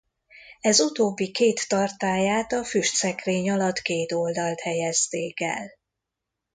[0.61, 5.69] Ez utóbbi két tartályát a füstszekrény alatt két oldalt helyezték el.